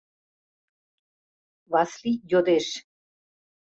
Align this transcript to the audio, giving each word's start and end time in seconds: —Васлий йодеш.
—Васлий 1.71 2.21
йодеш. 2.31 2.67